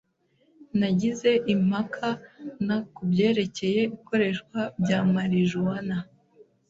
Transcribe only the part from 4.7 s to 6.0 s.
rya marijuwana.